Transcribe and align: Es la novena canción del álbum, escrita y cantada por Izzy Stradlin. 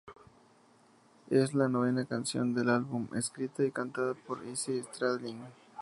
Es 1.29 1.53
la 1.53 1.67
novena 1.69 2.05
canción 2.05 2.55
del 2.55 2.71
álbum, 2.71 3.07
escrita 3.15 3.63
y 3.63 3.69
cantada 3.69 4.15
por 4.15 4.43
Izzy 4.47 4.81
Stradlin. 4.81 5.43